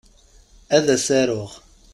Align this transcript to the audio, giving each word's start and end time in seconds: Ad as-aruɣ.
Ad 0.75 0.85
as-aruɣ. 0.95 1.51